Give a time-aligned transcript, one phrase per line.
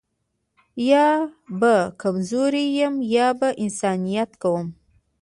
[0.89, 1.07] یا
[1.59, 4.71] به کمزوری یمه یا به انسانیت کومه